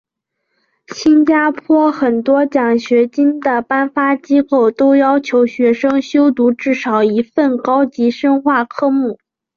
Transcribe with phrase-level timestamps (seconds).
[0.95, 9.19] 新加坡很多奖学金的颁发机构都要求学生修读至少一份高级深化科目。